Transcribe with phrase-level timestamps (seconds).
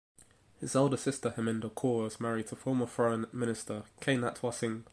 [0.59, 4.15] His elder sister Heminder Kaur is married to former foreign minister K.
[4.15, 4.85] Natwar Singh.